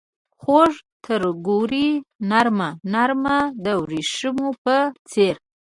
خوږه 0.41 0.81
ترګوړې 1.05 1.87
نرمه، 2.29 2.69
نرمه 2.93 3.37
دوریښمو 3.63 4.49
په 4.63 4.75
څیر 5.09 5.35